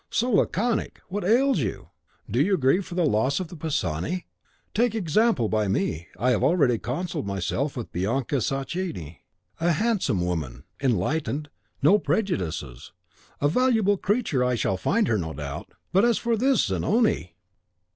"So 0.09 0.31
laconic! 0.31 0.99
what 1.09 1.23
ails 1.23 1.59
you? 1.59 1.89
Do 2.27 2.41
you 2.41 2.57
grieve 2.57 2.87
for 2.87 2.95
the 2.95 3.05
loss 3.05 3.39
of 3.39 3.49
the 3.49 3.55
Pisani? 3.55 4.25
Take 4.73 4.95
example 4.95 5.47
by 5.47 5.67
me. 5.67 6.07
I 6.19 6.31
have 6.31 6.43
already 6.43 6.79
consoled 6.79 7.27
myself 7.27 7.77
with 7.77 7.91
Bianca 7.91 8.37
Sacchini, 8.41 9.17
a 9.59 9.73
handsome 9.73 10.21
woman, 10.25 10.63
enlightened, 10.81 11.51
no 11.83 11.99
prejudices. 11.99 12.93
A 13.41 13.47
valuable 13.47 13.97
creature 13.97 14.43
I 14.43 14.55
shall 14.55 14.75
find 14.75 15.07
her, 15.07 15.19
no 15.19 15.33
doubt. 15.33 15.71
But 15.91 16.03
as 16.03 16.17
for 16.17 16.35
this 16.35 16.65
Zanoni!" 16.65 17.35